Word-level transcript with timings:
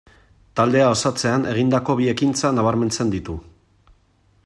Taldea 0.59 0.87
osatzean 0.93 1.45
egindako 1.51 1.97
bi 2.01 2.09
ekintza 2.15 2.51
nabarmentzen 2.57 3.13
ditu. 3.17 3.37